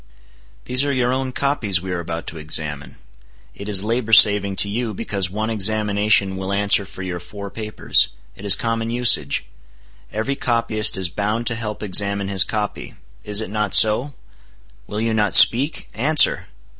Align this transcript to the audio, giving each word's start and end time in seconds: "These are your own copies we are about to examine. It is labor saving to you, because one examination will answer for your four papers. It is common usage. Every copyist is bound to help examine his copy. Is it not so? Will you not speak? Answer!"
"These 0.65 0.83
are 0.83 0.91
your 0.91 1.13
own 1.13 1.31
copies 1.31 1.79
we 1.79 1.91
are 1.91 1.99
about 1.99 2.25
to 2.25 2.39
examine. 2.39 2.95
It 3.53 3.69
is 3.69 3.83
labor 3.83 4.13
saving 4.13 4.55
to 4.55 4.67
you, 4.67 4.95
because 4.95 5.29
one 5.29 5.51
examination 5.51 6.37
will 6.37 6.51
answer 6.51 6.87
for 6.87 7.03
your 7.03 7.19
four 7.19 7.51
papers. 7.51 8.07
It 8.35 8.43
is 8.43 8.55
common 8.55 8.89
usage. 8.89 9.45
Every 10.11 10.35
copyist 10.35 10.97
is 10.97 11.09
bound 11.09 11.45
to 11.45 11.55
help 11.55 11.83
examine 11.83 12.29
his 12.29 12.43
copy. 12.43 12.95
Is 13.23 13.41
it 13.41 13.51
not 13.51 13.75
so? 13.75 14.15
Will 14.87 14.99
you 15.01 15.13
not 15.13 15.35
speak? 15.35 15.87
Answer!" 15.93 16.47